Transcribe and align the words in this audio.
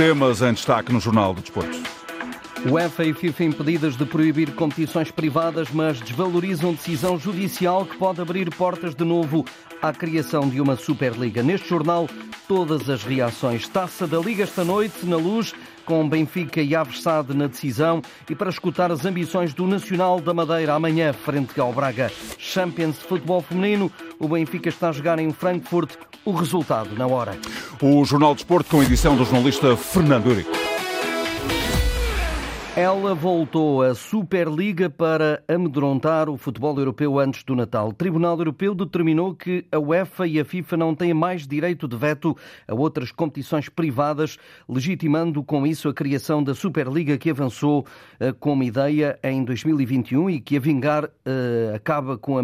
temas 0.00 0.40
em 0.40 0.54
destaque 0.54 0.90
no 0.94 0.98
Jornal 0.98 1.34
do 1.34 1.42
Desporto. 1.42 1.89
UEFA 2.68 3.04
e 3.04 3.14
FIFA 3.14 3.44
impedidas 3.44 3.96
de 3.96 4.04
proibir 4.04 4.54
competições 4.54 5.10
privadas, 5.10 5.70
mas 5.70 5.98
desvalorizam 6.00 6.74
decisão 6.74 7.18
judicial 7.18 7.86
que 7.86 7.96
pode 7.96 8.20
abrir 8.20 8.54
portas 8.54 8.94
de 8.94 9.04
novo 9.04 9.46
à 9.80 9.92
criação 9.92 10.48
de 10.48 10.60
uma 10.60 10.76
Superliga. 10.76 11.42
Neste 11.42 11.68
jornal, 11.68 12.06
todas 12.46 12.90
as 12.90 13.02
reações. 13.02 13.66
Taça 13.66 14.06
da 14.06 14.18
Liga 14.18 14.42
esta 14.42 14.62
noite, 14.62 15.06
na 15.06 15.16
luz, 15.16 15.54
com 15.86 16.06
Benfica 16.06 16.60
e 16.60 16.74
Aves 16.74 17.00
Sade 17.02 17.34
na 17.34 17.46
decisão 17.46 18.02
e 18.28 18.34
para 18.34 18.50
escutar 18.50 18.92
as 18.92 19.06
ambições 19.06 19.54
do 19.54 19.66
Nacional 19.66 20.20
da 20.20 20.34
Madeira 20.34 20.74
amanhã, 20.74 21.14
frente 21.14 21.58
ao 21.58 21.72
Braga. 21.72 22.12
Champions 22.38 22.98
de 22.98 23.04
Futebol 23.04 23.40
Feminino, 23.40 23.90
o 24.18 24.28
Benfica 24.28 24.68
está 24.68 24.90
a 24.90 24.92
jogar 24.92 25.18
em 25.18 25.32
Frankfurt. 25.32 25.92
O 26.22 26.32
resultado 26.32 26.94
na 26.94 27.06
hora. 27.06 27.38
O 27.80 28.04
Jornal 28.04 28.34
de 28.34 28.42
Esporte 28.42 28.68
com 28.68 28.82
edição 28.82 29.16
do 29.16 29.24
jornalista 29.24 29.74
Fernando 29.74 30.26
Eurico. 30.26 30.59
Ela 32.80 33.14
voltou 33.14 33.82
à 33.82 33.94
Superliga 33.94 34.88
para 34.88 35.42
amedrontar 35.46 36.30
o 36.30 36.38
futebol 36.38 36.78
europeu 36.78 37.18
antes 37.18 37.44
do 37.44 37.54
Natal. 37.54 37.90
O 37.90 37.92
Tribunal 37.92 38.38
Europeu 38.38 38.74
determinou 38.74 39.34
que 39.34 39.66
a 39.70 39.78
UEFA 39.78 40.26
e 40.26 40.40
a 40.40 40.46
FIFA 40.46 40.78
não 40.78 40.94
têm 40.94 41.12
mais 41.12 41.46
direito 41.46 41.86
de 41.86 41.94
veto 41.94 42.34
a 42.66 42.74
outras 42.74 43.12
competições 43.12 43.68
privadas, 43.68 44.38
legitimando 44.66 45.42
com 45.42 45.66
isso 45.66 45.90
a 45.90 45.92
criação 45.92 46.42
da 46.42 46.54
Superliga 46.54 47.18
que 47.18 47.28
avançou 47.28 47.80
uh, 48.18 48.32
como 48.40 48.62
ideia 48.62 49.18
em 49.22 49.44
2021 49.44 50.30
e 50.30 50.40
que 50.40 50.56
a 50.56 50.60
vingar 50.60 51.04
uh, 51.04 51.74
acaba 51.74 52.16
com 52.16 52.38
a 52.38 52.42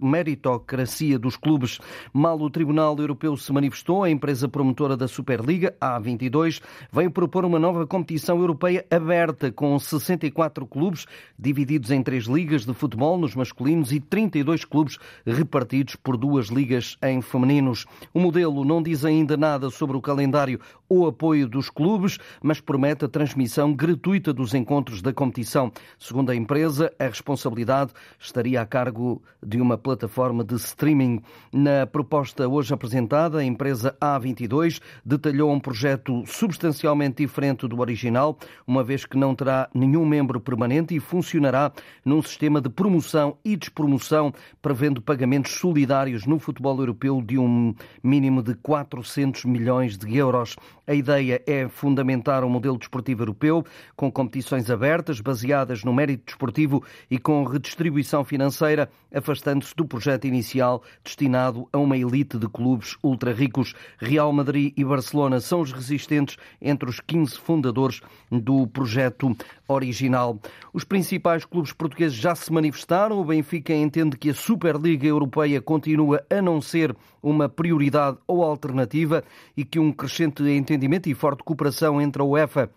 meritocracia 0.00 1.18
dos 1.18 1.36
clubes. 1.36 1.78
Mal 2.10 2.40
o 2.40 2.48
Tribunal 2.48 2.96
Europeu 2.98 3.36
se 3.36 3.52
manifestou, 3.52 4.02
a 4.02 4.08
empresa 4.08 4.48
promotora 4.48 4.96
da 4.96 5.06
Superliga, 5.06 5.76
a 5.78 6.00
A22, 6.00 6.62
veio 6.90 7.10
propor 7.10 7.44
uma 7.44 7.58
nova 7.58 7.86
competição 7.86 8.40
europeia 8.40 8.86
aberta 8.90 9.52
com 9.58 9.76
64 9.76 10.64
clubes 10.68 11.04
divididos 11.36 11.90
em 11.90 12.00
três 12.00 12.26
ligas 12.26 12.64
de 12.64 12.72
futebol 12.72 13.18
nos 13.18 13.34
masculinos 13.34 13.90
e 13.90 13.98
32 13.98 14.64
clubes 14.64 14.98
repartidos 15.26 15.96
por 15.96 16.16
duas 16.16 16.46
ligas 16.46 16.96
em 17.02 17.20
femininos. 17.20 17.84
O 18.14 18.20
modelo 18.20 18.64
não 18.64 18.80
diz 18.80 19.04
ainda 19.04 19.36
nada 19.36 19.68
sobre 19.68 19.96
o 19.96 20.00
calendário 20.00 20.60
ou 20.88 21.08
apoio 21.08 21.48
dos 21.48 21.68
clubes, 21.68 22.18
mas 22.40 22.60
promete 22.60 23.04
a 23.04 23.08
transmissão 23.08 23.74
gratuita 23.74 24.32
dos 24.32 24.54
encontros 24.54 25.02
da 25.02 25.12
competição. 25.12 25.72
Segundo 25.98 26.30
a 26.30 26.36
empresa, 26.36 26.92
a 26.96 27.06
responsabilidade 27.06 27.90
estaria 28.16 28.60
a 28.60 28.66
cargo 28.66 29.20
de 29.44 29.60
uma 29.60 29.76
plataforma 29.76 30.44
de 30.44 30.54
streaming. 30.54 31.20
Na 31.52 31.84
proposta 31.84 32.46
hoje 32.46 32.72
apresentada, 32.72 33.38
a 33.38 33.44
empresa 33.44 33.96
A22 34.00 34.80
detalhou 35.04 35.50
um 35.50 35.58
projeto 35.58 36.22
substancialmente 36.26 37.24
diferente 37.24 37.66
do 37.66 37.80
original, 37.80 38.38
uma 38.64 38.84
vez 38.84 39.04
que 39.04 39.16
não 39.16 39.34
terá 39.34 39.47
nenhum 39.74 40.04
membro 40.04 40.40
permanente 40.40 40.94
e 40.94 41.00
funcionará 41.00 41.72
num 42.04 42.22
sistema 42.22 42.60
de 42.60 42.68
promoção 42.68 43.36
e 43.44 43.56
despromoção, 43.56 44.32
prevendo 44.60 45.00
pagamentos 45.00 45.52
solidários 45.52 46.26
no 46.26 46.38
futebol 46.38 46.78
europeu 46.78 47.22
de 47.22 47.38
um 47.38 47.74
mínimo 48.02 48.42
de 48.42 48.54
400 48.54 49.44
milhões 49.44 49.96
de 49.96 50.16
euros. 50.16 50.56
A 50.86 50.94
ideia 50.94 51.42
é 51.46 51.68
fundamentar 51.68 52.44
um 52.44 52.48
modelo 52.48 52.78
desportivo 52.78 53.22
europeu 53.22 53.64
com 53.94 54.10
competições 54.10 54.70
abertas, 54.70 55.20
baseadas 55.20 55.84
no 55.84 55.92
mérito 55.92 56.24
desportivo 56.26 56.82
e 57.10 57.18
com 57.18 57.44
redistribuição 57.44 58.24
financeira, 58.24 58.88
afastando-se 59.12 59.74
do 59.74 59.84
projeto 59.84 60.26
inicial 60.26 60.82
destinado 61.04 61.68
a 61.72 61.78
uma 61.78 61.96
elite 61.96 62.38
de 62.38 62.48
clubes 62.48 62.96
ultra 63.02 63.32
ricos. 63.32 63.74
Real 63.98 64.32
Madrid 64.32 64.72
e 64.76 64.84
Barcelona 64.84 65.40
são 65.40 65.60
os 65.60 65.72
resistentes 65.72 66.36
entre 66.60 66.88
os 66.88 67.00
15 67.00 67.38
fundadores 67.38 68.00
do 68.30 68.66
projeto 68.66 69.27
original. 69.66 70.38
Os 70.72 70.84
principais 70.84 71.44
clubes 71.44 71.72
portugueses 71.72 72.16
já 72.16 72.34
se 72.34 72.52
manifestaram. 72.52 73.18
O 73.18 73.24
Benfica 73.24 73.74
entende 73.74 74.16
que 74.16 74.30
a 74.30 74.34
Superliga 74.34 75.06
Europeia 75.06 75.60
continua 75.60 76.24
a 76.30 76.40
não 76.40 76.60
ser 76.60 76.94
uma 77.22 77.48
prioridade 77.48 78.18
ou 78.26 78.42
alternativa 78.42 79.24
e 79.56 79.64
que 79.64 79.78
um 79.78 79.92
crescente 79.92 80.42
entendimento 80.42 81.08
e 81.08 81.14
forte 81.14 81.42
cooperação 81.42 82.00
entre 82.00 82.22
a 82.22 82.24
UEFA 82.24 82.70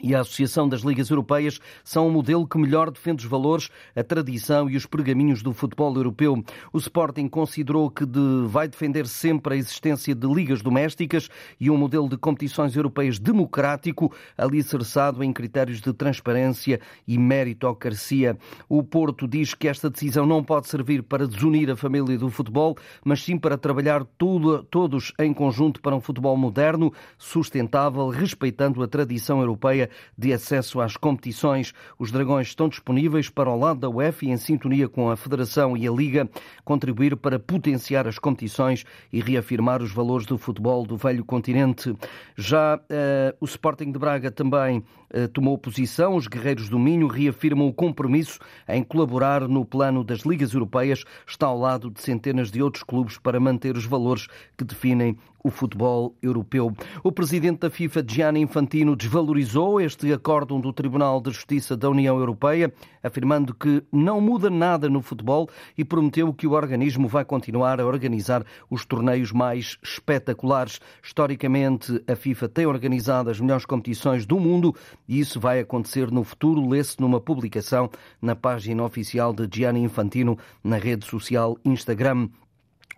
e 0.00 0.14
a 0.14 0.20
Associação 0.20 0.68
das 0.68 0.82
Ligas 0.82 1.10
Europeias 1.10 1.60
são 1.84 2.08
um 2.08 2.10
modelo 2.10 2.46
que 2.46 2.58
melhor 2.58 2.90
defende 2.90 3.24
os 3.24 3.30
valores, 3.30 3.68
a 3.94 4.02
tradição 4.02 4.68
e 4.68 4.76
os 4.76 4.86
pergaminhos 4.86 5.42
do 5.42 5.52
futebol 5.52 5.94
europeu. 5.94 6.42
O 6.72 6.78
Sporting 6.78 7.28
considerou 7.28 7.90
que 7.90 8.04
de, 8.04 8.46
vai 8.46 8.68
defender 8.68 9.06
sempre 9.06 9.54
a 9.54 9.56
existência 9.56 10.14
de 10.14 10.26
ligas 10.26 10.62
domésticas 10.62 11.28
e 11.60 11.70
um 11.70 11.76
modelo 11.76 12.08
de 12.08 12.16
competições 12.16 12.76
europeias 12.76 13.18
democrático, 13.18 14.12
alicerçado 14.36 15.22
em 15.22 15.32
critérios 15.32 15.80
de 15.80 15.92
transparência 15.92 16.80
e 17.06 17.18
meritocracia. 17.18 18.36
O 18.68 18.82
Porto 18.82 19.26
diz 19.26 19.54
que 19.54 19.68
esta 19.68 19.90
decisão 19.90 20.26
não 20.26 20.42
pode 20.42 20.68
servir 20.68 21.02
para 21.02 21.26
desunir 21.26 21.70
a 21.70 21.76
família 21.76 22.18
do 22.18 22.30
futebol, 22.30 22.76
mas 23.04 23.22
sim 23.22 23.38
para 23.38 23.58
trabalhar 23.58 24.04
tudo, 24.16 24.62
todos 24.64 25.12
em 25.18 25.32
conjunto 25.32 25.80
para 25.80 25.94
um 25.94 26.00
futebol 26.00 26.36
moderno, 26.36 26.92
sustentável, 27.16 28.08
respeitando 28.08 28.82
a 28.82 28.88
tradição 28.88 29.40
europeia 29.40 29.87
de 30.16 30.32
acesso 30.32 30.80
às 30.80 30.96
competições. 30.96 31.72
Os 31.98 32.10
Dragões 32.10 32.48
estão 32.48 32.68
disponíveis 32.68 33.28
para, 33.28 33.50
ao 33.50 33.58
lado 33.58 33.80
da 33.80 33.88
UEFA 33.88 34.26
e 34.26 34.30
em 34.30 34.36
sintonia 34.36 34.88
com 34.88 35.10
a 35.10 35.16
Federação 35.16 35.76
e 35.76 35.86
a 35.86 35.90
Liga, 35.90 36.28
contribuir 36.64 37.16
para 37.16 37.38
potenciar 37.38 38.06
as 38.06 38.18
competições 38.18 38.84
e 39.12 39.20
reafirmar 39.20 39.82
os 39.82 39.92
valores 39.92 40.26
do 40.26 40.38
futebol 40.38 40.86
do 40.86 40.96
velho 40.96 41.24
continente. 41.24 41.94
Já 42.36 42.76
uh, 42.76 43.36
o 43.40 43.44
Sporting 43.44 43.92
de 43.92 43.98
Braga 43.98 44.30
também 44.30 44.78
uh, 44.78 45.28
tomou 45.32 45.58
posição. 45.58 46.16
Os 46.16 46.26
Guerreiros 46.26 46.68
do 46.68 46.78
Minho 46.78 47.06
reafirmam 47.06 47.66
o 47.66 47.72
compromisso 47.72 48.38
em 48.68 48.82
colaborar 48.82 49.46
no 49.48 49.64
plano 49.64 50.04
das 50.04 50.20
Ligas 50.20 50.52
Europeias. 50.52 51.04
Está 51.26 51.46
ao 51.46 51.58
lado 51.58 51.90
de 51.90 52.00
centenas 52.00 52.50
de 52.50 52.62
outros 52.62 52.82
clubes 52.82 53.18
para 53.18 53.40
manter 53.40 53.76
os 53.76 53.84
valores 53.84 54.26
que 54.56 54.64
definem 54.64 55.16
o 55.48 55.50
futebol 55.50 56.14
europeu. 56.22 56.72
O 57.02 57.10
presidente 57.10 57.60
da 57.60 57.70
FIFA, 57.70 58.04
Gianni 58.06 58.40
Infantino, 58.40 58.94
desvalorizou 58.94 59.80
este 59.80 60.12
acórdão 60.12 60.60
do 60.60 60.72
Tribunal 60.72 61.20
de 61.20 61.30
Justiça 61.30 61.76
da 61.76 61.88
União 61.88 62.18
Europeia, 62.18 62.72
afirmando 63.02 63.54
que 63.54 63.82
não 63.90 64.20
muda 64.20 64.50
nada 64.50 64.88
no 64.88 65.02
futebol 65.02 65.48
e 65.76 65.84
prometeu 65.84 66.32
que 66.32 66.46
o 66.46 66.52
organismo 66.52 67.08
vai 67.08 67.24
continuar 67.24 67.80
a 67.80 67.86
organizar 67.86 68.44
os 68.70 68.84
torneios 68.84 69.32
mais 69.32 69.78
espetaculares. 69.82 70.80
Historicamente, 71.02 72.02
a 72.06 72.14
FIFA 72.14 72.48
tem 72.48 72.66
organizado 72.66 73.30
as 73.30 73.40
melhores 73.40 73.64
competições 73.64 74.26
do 74.26 74.38
mundo 74.38 74.74
e 75.08 75.18
isso 75.18 75.40
vai 75.40 75.60
acontecer 75.60 76.10
no 76.10 76.24
futuro, 76.24 76.68
lê-se 76.68 77.00
numa 77.00 77.20
publicação 77.20 77.90
na 78.20 78.36
página 78.36 78.84
oficial 78.84 79.32
de 79.32 79.48
Gianni 79.50 79.80
Infantino 79.80 80.38
na 80.62 80.76
rede 80.76 81.06
social 81.06 81.56
Instagram. 81.64 82.28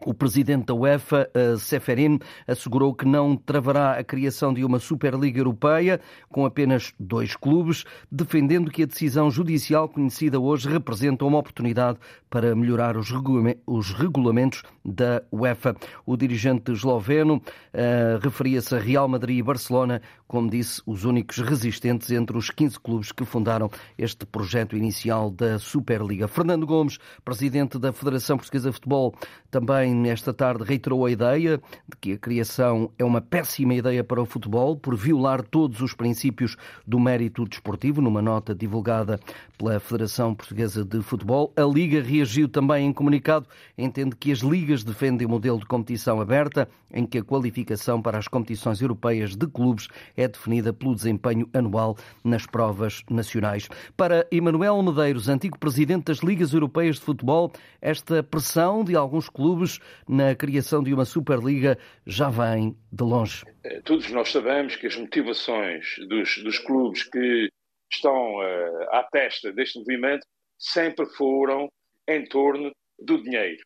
O 0.06 0.14
presidente 0.14 0.66
da 0.66 0.74
UEFA, 0.74 1.28
eh, 1.34 1.56
Seferin, 1.58 2.18
assegurou 2.46 2.94
que 2.94 3.04
não 3.04 3.36
travará 3.36 3.98
a 3.98 4.04
criação 4.04 4.54
de 4.54 4.64
uma 4.64 4.78
Superliga 4.78 5.38
Europeia 5.38 6.00
com 6.30 6.46
apenas 6.46 6.94
dois 6.98 7.36
clubes, 7.36 7.84
defendendo 8.10 8.70
que 8.70 8.82
a 8.82 8.86
decisão 8.86 9.30
judicial 9.30 9.90
conhecida 9.90 10.40
hoje 10.40 10.70
representa 10.70 11.26
uma 11.26 11.36
oportunidade 11.36 11.98
para 12.30 12.54
melhorar 12.54 12.96
os 12.96 13.90
regulamentos 13.92 14.62
da 14.84 15.22
UEFA. 15.32 15.74
O 16.06 16.16
dirigente 16.16 16.70
esloveno 16.72 17.36
uh, 17.36 18.18
referia-se 18.22 18.74
a 18.74 18.78
Real 18.78 19.08
Madrid 19.08 19.38
e 19.38 19.42
Barcelona, 19.42 20.00
como 20.28 20.48
disse, 20.48 20.80
os 20.86 21.04
únicos 21.04 21.38
resistentes 21.38 22.10
entre 22.12 22.38
os 22.38 22.48
15 22.48 22.78
clubes 22.78 23.12
que 23.12 23.24
fundaram 23.24 23.68
este 23.98 24.24
projeto 24.24 24.76
inicial 24.76 25.30
da 25.30 25.58
Superliga. 25.58 26.28
Fernando 26.28 26.66
Gomes, 26.66 26.98
presidente 27.24 27.78
da 27.78 27.92
Federação 27.92 28.36
Portuguesa 28.36 28.70
de 28.70 28.74
Futebol, 28.74 29.14
também 29.50 29.89
também 29.90 30.10
esta 30.10 30.32
tarde 30.32 30.64
reiterou 30.64 31.04
a 31.04 31.10
ideia 31.10 31.58
de 31.88 31.96
que 32.00 32.12
a 32.12 32.18
criação 32.18 32.90
é 32.98 33.04
uma 33.04 33.20
péssima 33.20 33.74
ideia 33.74 34.04
para 34.04 34.22
o 34.22 34.26
futebol 34.26 34.76
por 34.76 34.96
violar 34.96 35.42
todos 35.42 35.80
os 35.80 35.94
princípios 35.94 36.56
do 36.86 36.98
mérito 37.00 37.44
desportivo, 37.44 38.00
numa 38.00 38.22
nota 38.22 38.54
divulgada 38.54 39.18
pela 39.58 39.78
Federação 39.80 40.34
Portuguesa 40.34 40.84
de 40.84 41.02
Futebol. 41.02 41.52
A 41.56 41.62
Liga 41.62 42.02
reagiu 42.02 42.48
também 42.48 42.86
em 42.86 42.92
comunicado, 42.92 43.46
entende 43.76 44.16
que 44.16 44.32
as 44.32 44.38
ligas 44.38 44.84
defendem 44.84 45.26
o 45.26 45.30
modelo 45.30 45.58
de 45.58 45.66
competição 45.66 46.20
aberta, 46.20 46.68
em 46.92 47.06
que 47.06 47.18
a 47.18 47.24
qualificação 47.24 48.00
para 48.00 48.18
as 48.18 48.26
competições 48.26 48.80
europeias 48.80 49.36
de 49.36 49.46
clubes 49.46 49.88
é 50.16 50.26
definida 50.26 50.72
pelo 50.72 50.94
desempenho 50.94 51.48
anual 51.52 51.96
nas 52.24 52.46
provas 52.46 53.02
nacionais. 53.08 53.68
Para 53.96 54.26
Emanuel 54.30 54.82
Medeiros, 54.82 55.28
antigo 55.28 55.58
presidente 55.58 56.04
das 56.06 56.18
Ligas 56.18 56.52
Europeias 56.52 56.96
de 56.96 57.02
Futebol, 57.02 57.52
esta 57.80 58.22
pressão 58.22 58.82
de 58.84 58.96
alguns 58.96 59.28
clubes 59.28 59.79
na 60.08 60.34
criação 60.34 60.82
de 60.82 60.92
uma 60.92 61.04
Superliga 61.04 61.78
já 62.06 62.28
vem 62.28 62.76
de 62.92 63.04
longe. 63.04 63.44
Eh, 63.64 63.80
todos 63.82 64.10
nós 64.10 64.30
sabemos 64.30 64.76
que 64.76 64.86
as 64.86 64.96
motivações 64.96 65.96
dos, 66.08 66.42
dos 66.42 66.58
clubes 66.58 67.04
que 67.04 67.48
estão 67.92 68.36
uh, 68.36 68.82
à 68.90 69.02
testa 69.10 69.52
deste 69.52 69.78
movimento 69.78 70.26
sempre 70.58 71.06
foram 71.06 71.68
em 72.08 72.24
torno 72.24 72.70
do 72.98 73.22
dinheiro. 73.22 73.62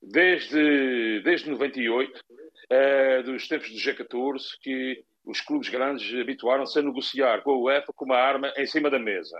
Desde, 0.00 1.20
desde 1.22 1.50
98, 1.50 2.20
uh, 2.20 3.22
dos 3.24 3.48
tempos 3.48 3.70
do 3.70 3.78
G14, 3.78 4.40
que 4.62 5.02
os 5.24 5.40
clubes 5.40 5.68
grandes 5.68 6.14
habituaram-se 6.14 6.78
a 6.78 6.82
negociar 6.82 7.42
com 7.42 7.50
a 7.50 7.58
UEFA 7.58 7.92
com 7.94 8.04
uma 8.04 8.16
arma 8.16 8.52
em 8.56 8.66
cima 8.66 8.88
da 8.88 8.98
mesa, 8.98 9.38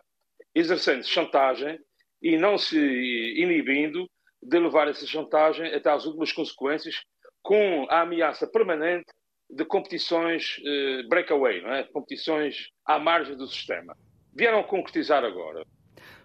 exercendo 0.54 1.04
chantagem 1.04 1.78
e 2.20 2.36
não 2.36 2.58
se 2.58 2.78
inibindo 2.78 4.08
de 4.42 4.58
levar 4.58 4.88
essa 4.88 5.06
chantagem 5.06 5.74
até 5.74 5.90
às 5.90 6.04
últimas 6.06 6.32
consequências, 6.32 7.02
com 7.42 7.86
a 7.88 8.02
ameaça 8.02 8.46
permanente 8.46 9.06
de 9.50 9.64
competições 9.64 10.60
eh, 10.64 11.02
breakaway, 11.08 11.62
não 11.62 11.72
é? 11.72 11.84
competições 11.84 12.68
à 12.84 12.98
margem 12.98 13.36
do 13.36 13.46
sistema. 13.46 13.96
Vieram 14.34 14.62
concretizar 14.62 15.24
agora. 15.24 15.64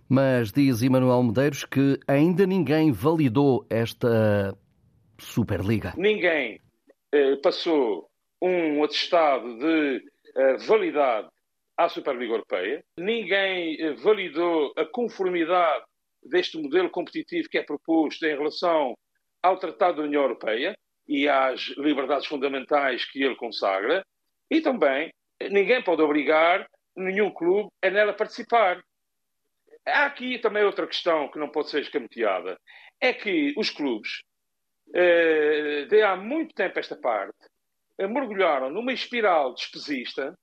Mas 0.10 0.51
diz 0.51 0.81
Emanuel 0.83 1.24
Medeiros 1.24 1.63
que 1.63 1.98
ainda 2.07 2.45
ninguém 2.45 2.92
validou 2.92 3.65
esta 3.69 4.56
Superliga. 5.18 5.94
Ninguém 5.98 6.60
eh, 7.12 7.36
passou 7.38 8.10
um 8.42 8.83
atestado 8.83 9.57
de 9.57 10.04
eh, 10.36 10.57
validade 10.68 11.30
à 11.77 11.88
Superliga 11.88 12.33
Europeia, 12.33 12.83
ninguém 12.98 13.80
eh, 13.80 13.94
validou 13.94 14.74
a 14.77 14.86
conformidade 14.86 15.83
deste 16.25 16.58
modelo 16.58 16.90
competitivo 16.90 17.50
que 17.50 17.58
é 17.58 17.64
proposto 17.64 18.25
em 18.25 18.38
relação 18.38 18.96
ao 19.42 19.58
Tratado 19.58 19.98
da 19.98 20.04
União 20.04 20.22
Europeia 20.22 20.75
e 21.08 21.28
às 21.28 21.68
liberdades 21.78 22.28
fundamentais 22.28 23.06
que 23.06 23.22
ele 23.22 23.36
consagra, 23.36 24.06
e 24.50 24.62
também 24.62 25.12
ninguém 25.52 25.84
pode 25.84 26.02
obrigar 26.02 26.66
nenhum 26.96 27.31
clube 27.31 27.70
a 27.81 27.90
nela 27.90 28.14
participar. 28.14 28.81
Há 29.86 30.06
aqui 30.06 30.40
também 30.40 30.64
outra 30.64 30.88
questão 30.88 31.30
que 31.30 31.40
não 31.40 31.50
pode 31.50 31.70
ser 31.70 31.81
escamoteada. 31.81 32.58
É 33.02 33.12
que 33.12 33.54
os 33.58 33.70
clubes, 33.70 34.22
eh, 34.96 35.86
de 35.90 36.02
há 36.02 36.16
muito 36.16 36.54
tempo 36.54 36.80
esta 36.80 36.96
parte, 36.96 37.50
eh, 37.98 38.08
mergulharam 38.08 38.70
numa 38.70 38.94
espiral 38.94 39.54
despesista, 39.54 40.34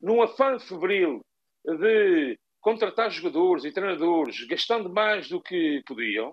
num 0.00 0.20
afã 0.20 0.58
febril 0.58 1.20
de 1.64 2.36
contratar 2.60 3.10
jogadores 3.10 3.64
e 3.64 3.72
treinadores, 3.72 4.46
gastando 4.46 4.90
mais 4.90 5.28
do 5.28 5.40
que 5.40 5.82
podiam, 5.86 6.32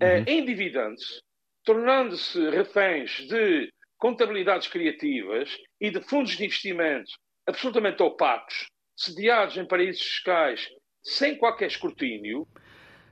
eh, 0.00 0.18
uhum. 0.18 0.24
endividando-se, 0.26 1.20
tornando-se 1.64 2.50
reféns 2.50 3.26
de 3.28 3.70
contabilidades 3.96 4.68
criativas 4.68 5.56
e 5.80 5.90
de 5.90 6.00
fundos 6.02 6.36
de 6.36 6.44
investimento 6.44 7.10
absolutamente 7.46 8.02
opacos, 8.02 8.66
sediados 8.96 9.56
em 9.56 9.66
paraísos 9.66 10.02
fiscais, 10.02 10.68
sem 11.02 11.36
qualquer 11.36 11.66
escrutínio. 11.66 12.46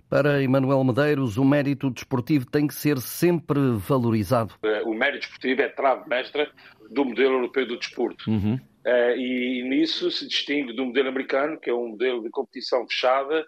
Para 0.08 0.42
Emanuel 0.42 0.84
Medeiros, 0.84 1.38
o 1.38 1.44
mérito 1.44 1.90
desportivo 1.90 2.44
tem 2.50 2.66
que 2.66 2.74
ser 2.74 2.98
sempre 2.98 3.58
valorizado. 3.78 4.54
Eh, 4.62 4.82
o 4.82 4.92
mérito 4.92 5.20
desportivo 5.20 5.62
é 5.62 5.68
trave 5.68 6.08
mestra 6.08 6.50
do 6.90 7.04
modelo 7.04 7.36
europeu 7.36 7.66
do 7.66 7.78
desporto. 7.78 8.30
Uhum. 8.30 8.58
Uh, 8.84 9.16
e 9.16 9.62
nisso 9.62 10.10
se 10.10 10.26
distingue 10.26 10.72
do 10.72 10.86
modelo 10.86 11.08
americano, 11.08 11.58
que 11.58 11.70
é 11.70 11.74
um 11.74 11.90
modelo 11.90 12.22
de 12.22 12.30
competição 12.30 12.86
fechada, 12.88 13.46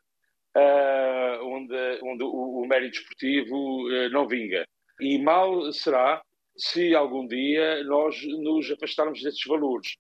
uh, 0.57 1.45
onde, 1.45 1.75
onde 2.03 2.23
o, 2.23 2.63
o, 2.63 2.67
mérito 2.69 2.99
esportivo 2.99 3.57
uh, 3.89 4.09
não 4.11 4.29
vinga. 4.29 4.65
E 5.01 5.19
mal 5.19 5.73
será 5.73 6.23
se 6.57 6.95
algum 6.95 7.27
dia 7.27 7.83
nós 7.85 8.23
nos 8.25 8.71
afastarmos 8.71 9.21
desses 9.23 9.45
valores. 9.45 9.97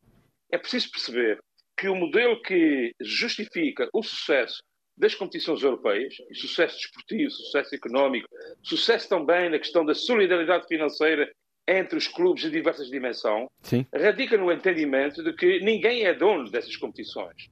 É 0.53 0.59
preciso 0.59 0.91
perceber 0.93 1.41
que 1.77 1.89
o 1.89 1.97
modelo 1.97 2.41
que 2.43 2.95
justifica 3.01 3.89
o 3.93 4.03
sucesso 4.05 4.63
das 4.97 5.17
competições 5.17 5.63
europeias, 5.65 6.15
sucesso 6.33 6.77
desportivo, 6.77 7.31
sucesso 7.33 7.75
económico, 7.75 8.29
sucesso 8.63 9.09
também 9.09 9.51
na 9.51 9.59
questão 9.59 9.85
da 9.85 9.95
solidariedade 9.95 10.69
financeira 10.69 11.29
entre 11.67 11.97
os 11.99 12.07
clubes 12.07 12.43
de 12.43 12.51
diversas 12.51 12.89
dimensões, 12.89 13.49
Sim. 13.63 13.87
radica 13.95 14.37
no 14.37 14.53
entendimento 14.53 15.23
de 15.23 15.33
que 15.33 15.61
ninguém 15.61 16.05
é 16.05 16.15
dono 16.15 16.51
dessas 16.51 16.77
competições. 16.77 17.49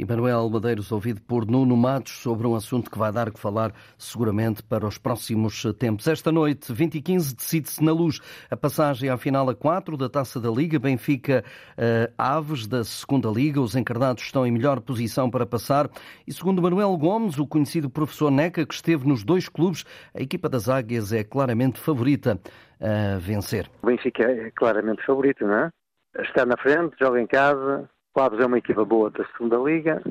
Emanuel 0.00 0.48
Madeiros, 0.48 0.90
ouvido 0.90 1.20
por 1.20 1.46
Nuno 1.46 1.76
Matos, 1.76 2.14
sobre 2.14 2.46
um 2.46 2.54
assunto 2.54 2.90
que 2.90 2.98
vai 2.98 3.12
dar 3.12 3.30
que 3.30 3.38
falar 3.38 3.70
seguramente 3.98 4.62
para 4.62 4.86
os 4.86 4.96
próximos 4.96 5.62
tempos. 5.78 6.08
Esta 6.08 6.32
noite, 6.32 6.72
20 6.72 6.94
e 6.94 7.02
15, 7.02 7.36
decide-se 7.36 7.84
na 7.84 7.92
luz 7.92 8.18
a 8.50 8.56
passagem 8.56 9.10
à 9.10 9.18
final 9.18 9.50
a 9.50 9.54
4 9.54 9.98
da 9.98 10.08
Taça 10.08 10.40
da 10.40 10.50
Liga. 10.50 10.78
Benfica 10.78 11.44
uh, 11.76 12.12
Aves, 12.16 12.66
da 12.66 12.82
segunda 12.82 13.28
Liga. 13.28 13.60
Os 13.60 13.76
encarnados 13.76 14.22
estão 14.22 14.46
em 14.46 14.50
melhor 14.50 14.80
posição 14.80 15.30
para 15.30 15.44
passar. 15.44 15.90
E 16.26 16.32
segundo 16.32 16.62
Manuel 16.62 16.96
Gomes, 16.96 17.38
o 17.38 17.46
conhecido 17.46 17.90
professor 17.90 18.30
Neca, 18.30 18.64
que 18.64 18.74
esteve 18.74 19.06
nos 19.06 19.22
dois 19.22 19.50
clubes, 19.50 19.84
a 20.14 20.22
equipa 20.22 20.48
das 20.48 20.66
Águias 20.66 21.12
é 21.12 21.22
claramente 21.22 21.78
favorita 21.78 22.40
a 22.80 23.18
vencer. 23.18 23.70
O 23.82 23.86
Benfica 23.86 24.24
é 24.24 24.50
claramente 24.50 25.04
favorito, 25.04 25.46
não 25.46 25.54
é? 25.54 25.70
Está 26.18 26.44
na 26.44 26.56
frente, 26.56 26.96
joga 26.98 27.20
em 27.20 27.26
casa, 27.26 27.88
o 28.14 28.20
Aves 28.20 28.40
é 28.40 28.46
uma 28.46 28.58
equipa 28.58 28.84
boa 28.84 29.10
da 29.10 29.24
segunda 29.26 29.56
Liga, 29.58 30.02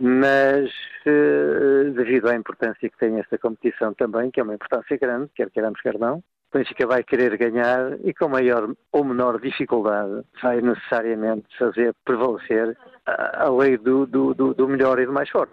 mas 0.00 0.70
eh, 1.06 1.90
devido 1.94 2.28
à 2.28 2.34
importância 2.34 2.88
que 2.88 2.98
tem 2.98 3.20
esta 3.20 3.38
competição 3.38 3.94
também, 3.94 4.30
que 4.30 4.40
é 4.40 4.42
uma 4.42 4.54
importância 4.54 4.96
grande, 4.98 5.30
quer 5.34 5.50
queiramos, 5.50 5.80
quer 5.80 5.98
não, 5.98 6.18
o 6.18 6.58
Benfica 6.58 6.86
vai 6.86 7.04
querer 7.04 7.36
ganhar 7.36 7.98
e 8.04 8.12
com 8.14 8.28
maior 8.28 8.74
ou 8.92 9.04
menor 9.04 9.40
dificuldade 9.40 10.22
vai 10.42 10.60
necessariamente 10.60 11.46
fazer 11.58 11.94
prevalecer 12.04 12.76
a, 13.04 13.48
lei 13.50 13.76
do, 13.76 14.06
do, 14.06 14.34
do 14.34 14.68
melhor 14.68 14.98
e 14.98 15.06
do 15.06 15.12
mais 15.12 15.28
forte. 15.28 15.52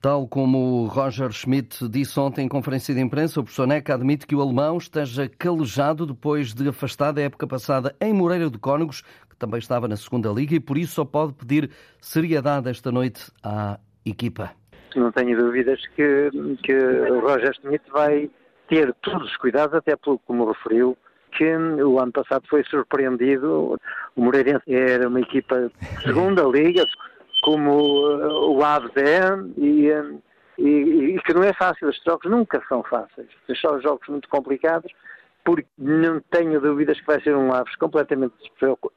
Tal 0.00 0.28
como 0.28 0.86
Roger 0.86 1.32
Schmidt 1.32 1.88
disse 1.88 2.18
ontem 2.20 2.44
em 2.44 2.48
conferência 2.48 2.94
de 2.94 3.00
imprensa, 3.00 3.40
o 3.40 3.42
professor 3.42 3.66
Neca 3.66 3.94
admite 3.94 4.26
que 4.26 4.34
o 4.34 4.40
alemão 4.40 4.76
esteja 4.76 5.28
calejado 5.28 6.06
depois 6.06 6.54
de 6.54 6.68
afastado 6.68 7.18
a 7.18 7.22
época 7.22 7.46
passada 7.46 7.94
em 8.00 8.12
Moreira 8.12 8.50
de 8.50 8.58
Cónegos, 8.58 9.02
que 9.28 9.36
também 9.36 9.58
estava 9.58 9.88
na 9.88 9.96
segunda 9.96 10.28
liga, 10.30 10.54
e 10.54 10.60
por 10.60 10.76
isso 10.76 10.94
só 10.94 11.04
pode 11.04 11.32
pedir 11.32 11.70
seriedade 12.00 12.68
esta 12.68 12.92
noite 12.92 13.32
à 13.42 13.78
equipa. 14.04 14.52
Não 14.94 15.10
tenho 15.12 15.36
dúvidas 15.36 15.80
que, 15.96 16.30
que 16.62 16.74
o 16.74 17.20
Roger 17.20 17.54
Schmidt 17.54 17.84
vai 17.90 18.30
ter 18.68 18.94
todos 19.02 19.30
os 19.30 19.36
cuidados, 19.36 19.74
até 19.74 19.96
pelo 19.96 20.18
como 20.20 20.46
referiu, 20.46 20.96
que 21.32 21.54
o 21.54 21.98
ano 22.00 22.12
passado 22.12 22.44
foi 22.48 22.64
surpreendido. 22.64 23.78
O 24.14 24.22
Moreirense 24.22 24.72
era 24.72 25.08
uma 25.08 25.20
equipa 25.20 25.68
de 25.68 26.02
segunda 26.02 26.42
liga, 26.44 26.84
como 27.46 27.70
uh, 27.70 28.50
o 28.50 28.60
é, 28.60 29.38
e, 29.56 29.88
e, 30.58 31.14
e, 31.14 31.22
que 31.22 31.32
não 31.32 31.44
é 31.44 31.52
fácil. 31.52 31.88
Os 31.88 32.02
jogos 32.04 32.28
nunca 32.28 32.60
são 32.68 32.82
fáceis. 32.82 33.28
São 33.60 33.80
jogos 33.80 34.08
muito 34.08 34.28
complicados, 34.28 34.90
porque 35.44 35.68
não 35.78 36.20
tenho 36.28 36.60
dúvidas 36.60 36.98
que 36.98 37.06
vai 37.06 37.20
ser 37.20 37.36
um 37.36 37.52
Aves 37.52 37.76
completamente 37.76 38.34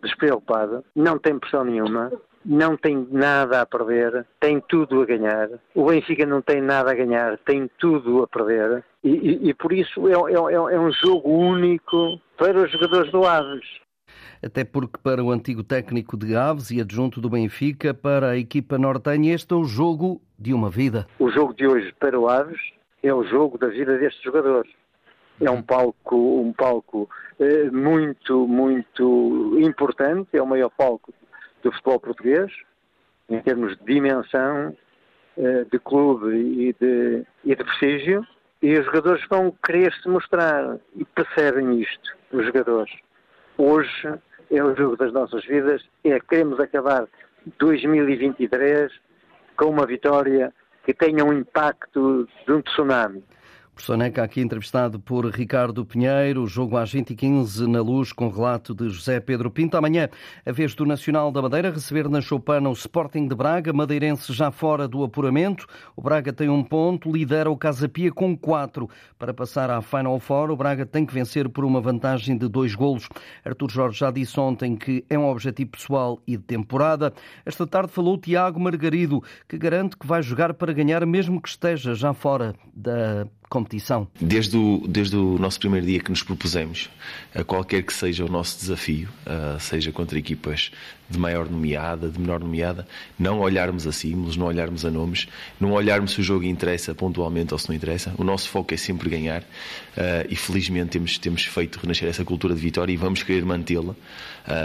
despreocupado, 0.01 0.83
não 0.95 1.19
tem 1.19 1.37
pressão 1.37 1.63
nenhuma, 1.63 2.11
não 2.43 2.75
tem 2.75 3.07
nada 3.11 3.61
a 3.61 3.67
perder, 3.67 4.25
tem 4.39 4.59
tudo 4.67 5.03
a 5.03 5.05
ganhar. 5.05 5.47
O 5.75 5.85
Benfica 5.85 6.25
não 6.25 6.41
tem 6.41 6.59
nada 6.59 6.89
a 6.89 6.95
ganhar, 6.95 7.37
tem 7.45 7.69
tudo 7.77 8.23
a 8.23 8.27
perder. 8.27 8.83
E, 9.03 9.11
e, 9.11 9.49
e 9.49 9.53
por 9.53 9.71
isso 9.71 10.07
é, 10.07 10.13
é, 10.13 10.55
é, 10.73 10.79
um 10.79 10.91
jogo 10.91 11.29
único 11.29 12.19
para 12.35 12.57
os 12.57 12.71
jogadores 12.71 13.11
do 13.11 13.23
Aves 13.27 13.79
até 14.43 14.63
porque 14.63 14.97
para 15.01 15.23
o 15.23 15.31
antigo 15.31 15.63
técnico 15.63 16.17
de 16.17 16.35
Aves 16.35 16.71
e 16.71 16.81
adjunto 16.81 17.21
do 17.21 17.29
Benfica, 17.29 17.93
para 17.93 18.31
a 18.31 18.37
equipa 18.37 18.77
nortenha, 18.77 19.33
este 19.33 19.53
é 19.53 19.57
o 19.57 19.63
jogo 19.63 20.21
de 20.37 20.53
uma 20.53 20.69
vida. 20.69 21.07
O 21.19 21.29
jogo 21.29 21.53
de 21.53 21.67
hoje 21.67 21.93
para 21.99 22.19
o 22.19 22.27
Aves 22.27 22.59
é 23.03 23.13
o 23.13 23.23
jogo 23.23 23.57
da 23.57 23.67
vida 23.67 23.97
destes 23.97 24.23
jogadores. 24.23 24.71
É 25.41 25.49
um 25.49 25.61
palco, 25.61 26.41
um 26.41 26.51
palco 26.51 27.09
eh, 27.39 27.71
muito, 27.71 28.47
muito 28.47 29.57
importante, 29.59 30.29
é 30.33 30.41
o 30.41 30.47
maior 30.47 30.69
palco 30.69 31.13
do 31.63 31.71
futebol 31.71 31.99
português, 31.99 32.51
em 33.29 33.39
termos 33.41 33.77
de 33.77 33.85
dimensão, 33.85 34.75
eh, 35.37 35.65
de 35.71 35.79
clube 35.79 36.35
e 36.35 36.73
de, 36.73 37.25
e 37.45 37.55
de 37.55 37.63
prestígio, 37.63 38.25
e 38.61 38.77
os 38.77 38.85
jogadores 38.85 39.25
vão 39.29 39.53
querer 39.63 39.93
se 39.93 40.09
mostrar 40.09 40.77
e 40.95 41.05
percebem 41.05 41.79
isto, 41.79 42.17
os 42.33 42.45
jogadores. 42.45 42.91
Hoje 43.61 44.07
é 44.49 44.63
o 44.63 44.73
jogo 44.73 44.95
das 44.95 45.11
nossas 45.11 45.43
vidas, 45.43 45.83
é 46.05 46.17
queremos 46.17 46.61
acabar 46.61 47.05
2023 47.57 48.89
com 49.57 49.65
uma 49.65 49.85
vitória 49.85 50.53
que 50.85 50.93
tenha 50.93 51.25
um 51.25 51.33
impacto 51.33 52.25
de 52.47 52.53
um 52.53 52.61
tsunami. 52.61 53.21
Soneca 53.81 54.23
aqui 54.23 54.41
entrevistado 54.41 54.99
por 54.99 55.25
Ricardo 55.25 55.85
Pinheiro, 55.85 56.45
jogo 56.45 56.77
às 56.77 56.93
20h15 56.93 57.65
na 57.65 57.81
luz 57.81 58.11
com 58.11 58.29
relato 58.29 58.73
de 58.75 58.89
José 58.89 59.19
Pedro 59.19 59.49
Pinto. 59.49 59.77
Amanhã, 59.77 60.09
a 60.45 60.51
vez 60.51 60.75
do 60.75 60.85
Nacional 60.85 61.31
da 61.31 61.41
Madeira 61.41 61.71
receber 61.71 62.09
na 62.09 62.21
Choupana 62.21 62.69
o 62.69 62.73
Sporting 62.73 63.27
de 63.27 63.35
Braga, 63.35 63.71
madeirense 63.71 64.33
já 64.33 64.51
fora 64.51 64.87
do 64.87 65.03
apuramento. 65.03 65.65
O 65.95 66.01
Braga 66.01 66.33
tem 66.33 66.49
um 66.49 66.63
ponto, 66.63 67.11
lidera 67.11 67.49
o 67.49 67.57
Casa 67.57 67.87
Pia 67.87 68.11
com 68.11 68.37
quatro. 68.37 68.89
Para 69.17 69.33
passar 69.33 69.69
à 69.69 69.81
Final 69.81 70.19
Four, 70.19 70.51
o 70.51 70.55
Braga 70.55 70.85
tem 70.85 71.05
que 71.05 71.13
vencer 71.13 71.47
por 71.49 71.63
uma 71.63 71.79
vantagem 71.79 72.37
de 72.37 72.47
dois 72.47 72.75
golos. 72.75 73.07
Artur 73.45 73.71
Jorge 73.71 73.99
já 73.99 74.11
disse 74.11 74.39
ontem 74.39 74.75
que 74.75 75.05
é 75.09 75.17
um 75.17 75.27
objetivo 75.27 75.71
pessoal 75.71 76.21
e 76.27 76.37
de 76.37 76.43
temporada. 76.43 77.13
Esta 77.45 77.65
tarde 77.65 77.91
falou 77.91 78.17
Tiago 78.17 78.59
Margarido, 78.59 79.23
que 79.47 79.57
garante 79.57 79.97
que 79.97 80.05
vai 80.05 80.21
jogar 80.21 80.53
para 80.53 80.73
ganhar 80.73 81.05
mesmo 81.05 81.41
que 81.41 81.49
esteja 81.49 81.95
já 81.95 82.13
fora 82.13 82.53
da 82.75 83.25
competição. 83.49 84.07
Desde 84.21 84.55
o, 84.55 84.85
desde 84.87 85.15
o 85.15 85.37
nosso 85.39 85.59
primeiro 85.59 85.85
dia 85.85 85.99
que 85.99 86.09
nos 86.09 86.21
propusemos, 86.21 86.89
a 87.33 87.43
qualquer 87.43 87.83
que 87.83 87.93
seja 87.93 88.23
o 88.23 88.29
nosso 88.29 88.59
desafio, 88.59 89.09
seja 89.59 89.91
contra 89.91 90.17
equipas 90.19 90.71
de 91.09 91.17
maior 91.17 91.49
nomeada, 91.49 92.07
de 92.09 92.19
menor 92.19 92.39
nomeada, 92.39 92.87
não 93.17 93.39
olharmos 93.39 93.87
a 93.87 93.91
símbolos, 93.91 94.37
não 94.37 94.45
olharmos 94.45 94.85
a 94.85 94.91
nomes, 94.91 95.27
não 95.59 95.71
olharmos 95.71 96.11
se 96.11 96.21
o 96.21 96.23
jogo 96.23 96.45
interessa 96.45 96.93
pontualmente 96.93 97.53
ou 97.53 97.57
se 97.57 97.67
não 97.67 97.75
interessa. 97.75 98.13
O 98.17 98.23
nosso 98.23 98.47
foco 98.47 98.73
é 98.73 98.77
sempre 98.77 99.09
ganhar 99.09 99.43
e 100.29 100.35
felizmente 100.35 100.91
temos, 100.91 101.17
temos 101.17 101.45
feito 101.45 101.79
renascer 101.79 102.07
essa 102.07 102.23
cultura 102.23 102.53
de 102.53 102.61
vitória 102.61 102.93
e 102.93 102.97
vamos 102.97 103.23
querer 103.23 103.43
mantê-la. 103.43 103.95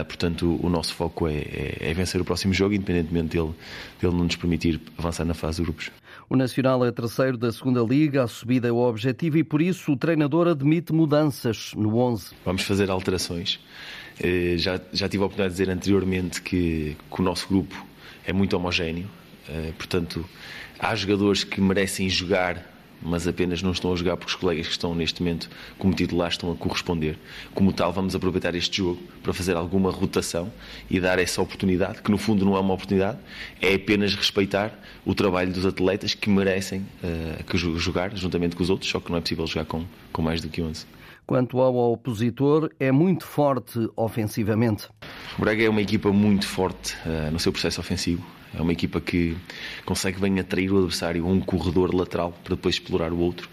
portanto, 0.06 0.58
o 0.62 0.68
nosso 0.68 0.94
foco 0.94 1.26
é, 1.26 1.34
é, 1.34 1.76
é, 1.80 1.94
vencer 1.94 2.20
o 2.20 2.24
próximo 2.24 2.52
jogo, 2.52 2.74
independentemente 2.74 3.36
dele, 3.36 3.54
dele 4.00 4.14
não 4.14 4.24
nos 4.24 4.36
permitir 4.36 4.80
avançar 4.98 5.24
na 5.24 5.34
fase 5.34 5.58
de 5.58 5.62
grupos. 5.62 5.90
O 6.28 6.36
Nacional 6.36 6.84
é 6.84 6.90
terceiro 6.90 7.36
da 7.36 7.52
segunda 7.52 7.82
Liga, 7.82 8.24
a 8.24 8.26
subida 8.26 8.68
é 8.68 8.72
o 8.72 8.78
objetivo 8.78 9.36
e 9.36 9.44
por 9.44 9.60
isso 9.60 9.92
o 9.92 9.96
treinador 9.96 10.48
admite 10.48 10.92
mudanças 10.92 11.72
no 11.76 11.98
11. 11.98 12.34
Vamos 12.44 12.62
fazer 12.62 12.90
alterações. 12.90 13.60
Eh, 14.18 14.54
já, 14.56 14.80
já 14.92 15.08
tive 15.08 15.22
a 15.22 15.26
oportunidade 15.26 15.54
de 15.54 15.60
dizer 15.60 15.72
anteriormente 15.72 16.40
que, 16.40 16.96
que 17.10 17.20
o 17.20 17.22
nosso 17.22 17.46
grupo 17.48 17.74
é 18.26 18.32
muito 18.32 18.56
homogéneo, 18.56 19.08
eh, 19.48 19.72
portanto, 19.76 20.24
há 20.78 20.94
jogadores 20.94 21.44
que 21.44 21.60
merecem 21.60 22.08
jogar 22.08 22.73
mas 23.04 23.28
apenas 23.28 23.62
não 23.62 23.72
estão 23.72 23.92
a 23.92 23.96
jogar 23.96 24.16
porque 24.16 24.32
os 24.32 24.36
colegas 24.36 24.66
que 24.66 24.72
estão 24.72 24.94
neste 24.94 25.22
momento 25.22 25.50
como 25.78 25.94
titulares 25.94 26.34
estão 26.34 26.50
a 26.50 26.56
corresponder. 26.56 27.18
Como 27.54 27.72
tal, 27.72 27.92
vamos 27.92 28.14
aproveitar 28.14 28.54
este 28.54 28.78
jogo 28.78 29.00
para 29.22 29.34
fazer 29.34 29.56
alguma 29.56 29.90
rotação 29.90 30.50
e 30.90 30.98
dar 30.98 31.18
essa 31.18 31.42
oportunidade, 31.42 32.02
que 32.02 32.10
no 32.10 32.18
fundo 32.18 32.44
não 32.44 32.56
é 32.56 32.60
uma 32.60 32.74
oportunidade, 32.74 33.18
é 33.60 33.74
apenas 33.74 34.14
respeitar 34.14 34.72
o 35.04 35.14
trabalho 35.14 35.52
dos 35.52 35.66
atletas 35.66 36.14
que 36.14 36.30
merecem 36.30 36.80
uh, 36.80 37.44
que 37.44 37.58
jogar 37.58 38.16
juntamente 38.16 38.56
com 38.56 38.62
os 38.62 38.70
outros, 38.70 38.90
só 38.90 38.98
que 38.98 39.10
não 39.10 39.18
é 39.18 39.20
possível 39.20 39.46
jogar 39.46 39.66
com, 39.66 39.84
com 40.12 40.22
mais 40.22 40.40
do 40.40 40.48
que 40.48 40.62
11. 40.62 40.86
Quanto 41.26 41.58
ao 41.58 41.74
opositor, 41.74 42.70
é 42.78 42.92
muito 42.92 43.24
forte 43.24 43.88
ofensivamente. 43.96 44.88
O 45.38 45.40
Braga 45.40 45.62
é 45.62 45.68
uma 45.68 45.80
equipa 45.80 46.12
muito 46.12 46.46
forte 46.46 46.94
uh, 47.06 47.30
no 47.30 47.38
seu 47.38 47.50
processo 47.50 47.80
ofensivo. 47.80 48.24
É 48.56 48.62
uma 48.62 48.72
equipa 48.72 49.00
que 49.00 49.36
consegue 49.84 50.20
bem 50.20 50.38
atrair 50.38 50.72
o 50.72 50.78
adversário 50.78 51.24
a 51.24 51.28
um 51.28 51.40
corredor 51.40 51.94
lateral 51.94 52.32
para 52.44 52.54
depois 52.54 52.76
explorar 52.76 53.12
o 53.12 53.18
outro. 53.18 53.48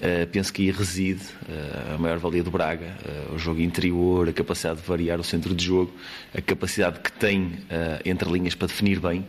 Uh, 0.00 0.26
penso 0.28 0.52
que 0.52 0.62
aí 0.62 0.70
reside 0.70 1.22
uh, 1.22 1.94
a 1.94 1.98
maior 1.98 2.18
valia 2.18 2.42
do 2.42 2.50
Braga, 2.50 2.96
uh, 3.04 3.34
o 3.34 3.38
jogo 3.38 3.60
interior, 3.60 4.28
a 4.28 4.32
capacidade 4.32 4.80
de 4.80 4.86
variar 4.86 5.20
o 5.20 5.24
centro 5.24 5.54
de 5.54 5.64
jogo, 5.64 5.92
a 6.34 6.40
capacidade 6.40 7.00
que 7.00 7.12
tem 7.12 7.58
entre 8.04 8.30
linhas 8.30 8.54
para 8.54 8.68
definir 8.68 9.00
bem. 9.00 9.26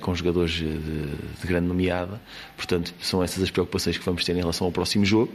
Com 0.00 0.14
jogadores 0.14 0.52
de, 0.52 0.64
de 0.64 1.46
grande 1.46 1.66
nomeada, 1.66 2.18
portanto, 2.56 2.94
são 2.98 3.22
essas 3.22 3.42
as 3.42 3.50
preocupações 3.50 3.98
que 3.98 4.04
vamos 4.06 4.24
ter 4.24 4.32
em 4.32 4.38
relação 4.38 4.66
ao 4.66 4.72
próximo 4.72 5.04
jogo 5.04 5.30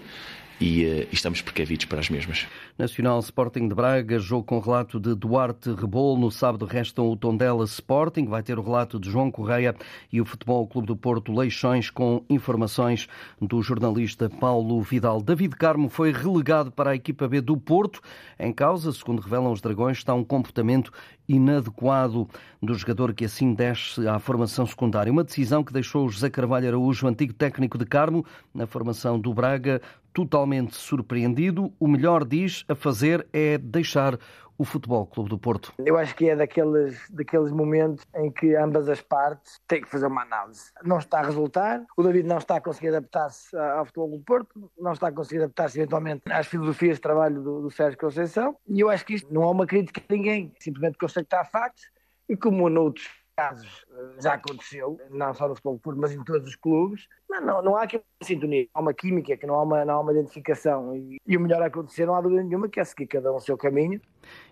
e, 0.62 0.84
e 0.84 1.08
estamos 1.12 1.41
precavidos 1.41 1.86
para 1.86 2.00
as 2.00 2.10
mesmas. 2.10 2.48
Nacional 2.77 3.20
Sporting 3.20 3.68
de 3.68 3.74
Braga, 3.74 4.20
jogo 4.20 4.44
com 4.44 4.60
relato 4.60 5.00
de 5.00 5.15
Duarte 5.15 5.74
Rebolo. 5.74 6.20
No 6.20 6.32
sábado 6.32 6.65
restam 6.65 7.10
o 7.10 7.18
Tondela 7.18 7.65
Sporting, 7.65 8.25
vai 8.25 8.44
ter 8.44 8.60
o 8.60 8.62
relato 8.62 9.00
de 9.00 9.10
João 9.10 9.32
Correia 9.32 9.75
e 10.13 10.22
o 10.22 10.25
Futebol 10.25 10.68
Clube 10.68 10.88
do 10.88 10.96
Porto 10.96 11.34
Leixões, 11.34 11.89
com 11.89 12.24
informações 12.30 13.08
do 13.41 13.62
jornalista 13.62 14.30
Paulo 14.30 14.80
Vidal. 14.82 15.22
David 15.22 15.56
Carmo 15.56 15.89
foi 15.89 16.13
relegado 16.13 16.72
para 16.72 16.91
a 16.91 16.96
equipa 16.96 17.27
B 17.27 17.41
do 17.41 17.58
Porto. 17.58 18.00
Em 18.39 18.53
causa, 18.53 18.91
segundo 18.94 19.22
revelam 19.22 19.51
os 19.51 19.62
Dragões, 19.62 19.98
está 19.98 20.13
um 20.13 20.24
comportamento 20.24 20.91
inadequado 21.27 22.27
do 22.62 22.74
jogador 22.74 23.13
que 23.13 23.25
assim 23.25 23.53
desce 23.53 24.08
à 24.08 24.20
formação 24.20 24.65
secundária. 24.65 25.12
Uma 25.12 25.24
decisão 25.24 25.63
que 25.63 25.74
deixou 25.74 26.08
José 26.10 26.30
Carvalho 26.30 26.68
Araújo, 26.68 27.08
antigo 27.08 27.34
técnico 27.34 27.77
de 27.77 27.86
Carmo, 27.86 28.25
na 28.53 28.68
formação 28.68 29.20
do 29.20 29.34
Braga, 29.34 29.82
totalmente 30.13 30.75
surpreendido. 30.75 31.74
O 31.80 31.88
melhor, 31.88 32.25
diz, 32.25 32.63
a 32.68 32.75
fazer 32.75 33.27
é 33.32 33.58
deixar 33.58 34.18
o 34.62 34.63
Futebol 34.63 35.08
Clube 35.08 35.27
do 35.27 35.39
Porto? 35.39 35.74
Eu 35.80 35.98
acho 35.98 36.15
que 36.15 36.30
é 36.30 36.36
daqueles, 36.36 37.10
daqueles 37.10 37.51
momentos 37.51 38.06
em 38.15 38.32
que 38.32 38.56
ambas 38.56 38.88
as 38.88 39.01
partes 39.01 39.60
têm 39.68 39.82
que 39.82 39.89
fazer 39.89 40.06
uma 40.06 40.22
análise. 40.22 40.72
Não 40.84 41.00
está 41.00 41.20
a 41.20 41.25
resultar, 41.25 41.84
o 41.98 42.03
David 42.03 42.27
não 42.27 42.38
está 42.38 42.58
a 42.58 42.62
conseguir 42.62 42.89
adaptar-se 42.89 43.58
ao 43.58 43.86
Futebol 43.86 44.12
do 44.12 44.20
Porto, 44.20 44.72
não 44.77 44.94
está 44.94 45.08
a 45.08 45.12
conseguir 45.12 45.39
adaptar-se 45.41 45.80
eventualmente 45.80 46.22
às 46.32 46.46
filosofias 46.46 46.98
de 46.98 47.01
trabalho 47.01 47.41
do, 47.41 47.62
do 47.62 47.72
Sérgio 47.72 47.98
Conceição, 47.98 48.56
e 48.68 48.80
eu 48.80 48.89
acho 48.89 49.03
que 49.03 49.15
isto 49.15 49.34
não 49.34 49.41
é 49.41 49.48
uma 49.48 49.65
crítica 49.65 50.00
a 50.08 50.13
ninguém, 50.13 50.53
simplesmente 50.60 50.98
constatar 50.98 51.50
factos, 51.50 51.89
e 52.30 52.38
como 52.38 52.70
noutros 52.70 53.10
casos 53.36 53.86
eh, 53.92 54.22
já 54.22 54.34
aconteceu, 54.34 55.00
não 55.10 55.34
só 55.34 55.48
no 55.48 55.56
futebol 55.56 55.96
mas 55.96 56.12
em 56.12 56.24
todos 56.24 56.48
os 56.48 56.56
clubes, 56.56 57.08
mas 57.30 57.44
não, 57.44 57.62
não 57.62 57.76
há 57.76 57.84
aqui 57.84 57.98
uma 57.98 58.28
sintonia, 58.28 58.68
há 58.74 58.80
uma 58.80 58.94
química, 58.94 59.36
que 59.38 59.48
não 59.48 59.56
há 59.56 59.64
uma, 59.64 59.86
não 59.86 59.94
há 59.96 60.00
uma 60.00 60.12
identificação. 60.12 60.96
E, 60.96 61.18
e 61.26 61.38
o 61.38 61.40
melhor 61.40 61.62
a 61.62 61.68
acontecer, 61.68 62.06
não 62.06 62.16
há 62.16 62.22
dúvida 62.22 62.44
nenhuma, 62.44 62.70
que 62.70 62.80
é 62.80 62.84
seguir 62.84 63.08
cada 63.08 63.32
um 63.32 63.36
o 63.36 63.40
seu 63.40 63.58
caminho 63.58 64.02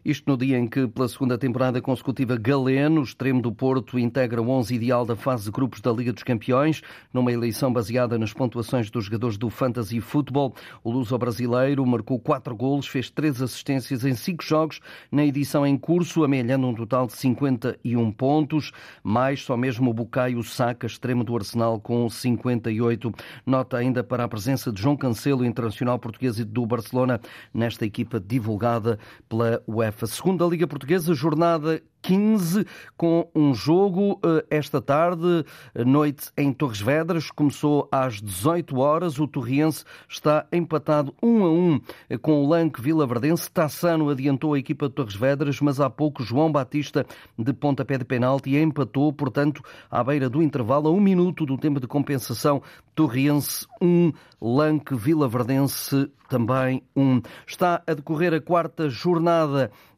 isto 0.04 0.30
no 0.30 0.38
dia 0.38 0.58
em 0.58 0.68
que, 0.68 0.88
pela 0.88 1.08
segunda 1.08 1.38
temporada 1.38 1.82
consecutiva, 1.82 2.38
Galeno, 2.38 3.04
extremo 3.04 3.42
do 3.42 3.52
Porto, 3.52 4.00
integra 4.00 4.42
o 4.42 4.50
11 4.50 4.74
ideal 4.74 5.06
da 5.06 5.16
fase 5.16 5.46
de 5.46 5.52
grupos 5.52 5.82
da 5.82 5.92
Liga 5.92 6.14
dos 6.14 6.24
Campeões, 6.24 6.82
numa 7.14 7.32
eleição 7.32 7.72
baseada 7.72 8.18
nas 8.18 8.34
pontuações 8.34 8.90
dos 8.90 9.06
jogadores 9.06 9.38
do 9.38 9.50
Fantasy 9.50 10.00
Football. 10.00 10.56
O 10.84 10.92
luso-brasileiro 10.92 11.86
marcou 11.86 12.18
quatro 12.20 12.56
golos, 12.56 12.88
fez 12.88 13.10
três 13.10 13.42
assistências 13.42 14.06
em 14.06 14.16
cinco 14.16 14.44
jogos 14.44 14.80
na 15.12 15.26
edição 15.26 15.66
em 15.66 15.78
curso, 15.78 16.24
amelhando 16.24 16.68
um 16.68 16.74
total 16.74 17.06
de 17.06 17.14
51 17.14 18.12
pontos, 18.14 18.72
mais 19.04 19.42
só 19.42 19.58
mesmo 19.58 19.92
o 19.92 19.94
Bucaio 19.94 20.42
Saka, 20.44 20.88
extremo 20.88 21.24
do 21.24 21.36
Arsenal, 21.36 21.80
com 21.80 22.10
58. 22.10 23.12
Nota 23.46 23.78
ainda 23.78 24.04
para 24.04 24.24
a 24.24 24.28
presença 24.30 24.72
de 24.72 24.82
João 24.82 24.96
Cancelo, 24.96 25.46
internacional 25.46 26.00
português 26.00 26.40
e 26.40 26.46
do 26.46 26.66
Barcelona, 26.66 27.20
nesta 27.54 27.86
equipa 27.86 28.20
divulgada 28.20 28.98
pela 29.28 29.62
UEFA. 29.70 30.08
Segunda 30.08 30.46
Liga 30.46 30.66
Portuguesa, 30.66 31.14
jornada 31.14 31.82
15, 32.02 32.66
com 32.98 33.30
um 33.36 33.54
jogo 33.54 34.20
eh, 34.24 34.46
esta 34.50 34.82
tarde, 34.82 35.46
noite 35.86 36.32
em 36.38 36.52
Torres 36.52 36.82
Vedras. 36.82 37.30
Começou 37.30 37.88
às 37.92 38.22
18 38.22 38.80
horas. 38.80 39.20
O 39.20 39.28
Torriense 39.28 39.84
está 40.08 40.48
empatado 40.52 41.14
1 41.22 41.44
a 41.44 41.52
1 41.52 41.82
eh, 42.10 42.18
com 42.18 42.44
o 42.44 42.48
Lanque 42.48 42.82
Vila 42.82 43.06
Verdense. 43.06 43.52
Tassano 43.52 44.10
adiantou 44.10 44.54
a 44.54 44.60
equipa 44.60 44.88
de 44.88 44.96
Torres 44.96 45.16
Vedras, 45.16 45.60
mas 45.62 45.80
há 45.80 45.90
pouco 45.90 46.24
João 46.24 46.52
Batista 46.52 47.06
de 47.38 47.54
pontapé 47.54 47.98
de 47.98 48.06
penalti 48.06 48.56
empatou, 48.56 49.12
portanto, 49.14 49.62
à 49.92 50.04
beira 50.04 50.30
do 50.30 50.42
intervalo, 50.42 50.88
a 50.88 50.92
um 50.92 51.02
minuto 51.02 51.46
do 51.46 51.58
tempo 51.58 51.80
de 51.80 51.88
compensação. 51.88 52.62
Torriense 52.96 53.68
1, 53.82 54.12
Lanque 54.42 54.96
Vila 54.96 55.28
Verdense 55.28 56.10
também 56.30 56.84
1. 56.96 57.22
Está 57.48 57.82
a 57.86 57.94
decorrer 57.94 58.34
a 58.34 58.42
quarta 58.42 58.90
jornada 58.90 59.49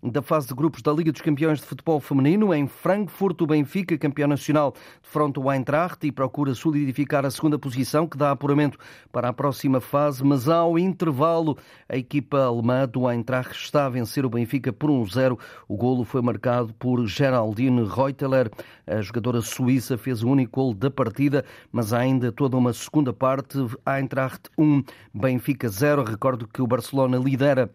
da 0.03 0.22
fase 0.22 0.48
de 0.48 0.53
grupos 0.53 0.81
da 0.81 0.91
Liga 0.91 1.12
dos 1.12 1.22
Campeões 1.22 1.60
de 1.60 1.65
Futebol 1.65 2.00
Feminino. 2.00 2.53
Em 2.53 2.67
Frankfurt, 2.67 3.39
o 3.41 3.48
Benfica, 3.48 3.98
campeão 3.98 4.27
nacional, 4.27 4.74
defronta 5.01 5.39
o 5.39 5.51
Eintracht 5.51 6.05
e 6.08 6.12
procura 6.12 6.55
solidificar 6.55 7.25
a 7.25 7.31
segunda 7.31 7.60
posição, 7.60 8.08
que 8.08 8.17
dá 8.17 8.31
apuramento 8.31 8.77
para 9.12 9.29
a 9.29 9.34
próxima 9.34 9.79
fase. 9.79 10.24
Mas 10.24 10.50
ao 10.50 10.79
intervalo, 10.79 11.58
a 11.88 11.98
equipa 11.98 12.46
alemã 12.46 12.88
do 12.88 13.10
Eintracht 13.10 13.55
está 13.55 13.86
a 13.86 13.89
vencer 13.89 14.25
o 14.25 14.29
Benfica 14.29 14.74
por 14.74 14.89
1-0. 14.89 15.38
O 15.67 15.75
golo 15.75 16.03
foi 16.03 16.22
marcado 16.22 16.74
por 16.74 17.05
Geraldine 17.05 17.84
Reuteler. 17.84 18.50
A 18.88 19.01
jogadora 19.01 19.41
suíça 19.41 19.98
fez 19.98 20.24
o 20.24 20.29
único 20.29 20.60
golo 20.60 20.74
da 20.74 20.89
partida, 20.89 21.46
mas 21.72 21.93
ainda 21.93 22.31
toda 22.31 22.58
uma 22.58 22.74
segunda 22.74 23.13
parte. 23.13 23.58
Eintracht 23.86 24.50
1, 24.58 24.84
Benfica 25.13 25.70
0. 25.70 26.03
Recordo 26.03 26.48
que 26.48 26.62
o 26.62 26.67
Barcelona 26.67 27.17
lidera 27.17 27.70